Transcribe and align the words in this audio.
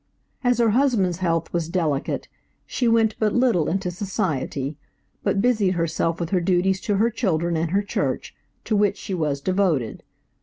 As 0.43 0.57
her 0.57 0.71
husband's 0.71 1.19
health 1.19 1.53
was 1.53 1.69
delicate, 1.69 2.27
she 2.65 2.87
went 2.87 3.13
but 3.19 3.35
little 3.35 3.67
into 3.69 3.91
society, 3.91 4.75
but 5.21 5.43
busied 5.43 5.75
herself 5.75 6.19
with 6.19 6.31
her 6.31 6.41
duties 6.41 6.81
to 6.81 6.95
her 6.95 7.11
children 7.11 7.55
and 7.55 7.69
her 7.69 7.83
church, 7.83 8.33
to 8.63 8.75
which 8.75 8.97
she 8.97 9.13
was 9.13 9.41
devoted. 9.41 10.01